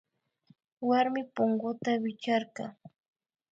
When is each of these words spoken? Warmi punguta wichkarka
Warmi 0.89 1.21
punguta 1.35 1.91
wichkarka 2.03 2.65